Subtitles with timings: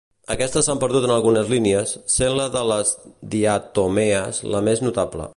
[0.35, 2.93] Aquestes s'han perdut en algunes línies, sent la de les
[3.35, 5.29] diatomees la més notable.